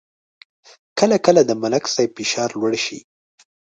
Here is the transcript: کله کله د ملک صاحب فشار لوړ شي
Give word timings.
کله 0.99 1.17
کله 1.25 1.41
د 1.45 1.51
ملک 1.61 1.83
صاحب 1.93 2.11
فشار 2.17 2.49
لوړ 2.59 2.73
شي 2.85 2.99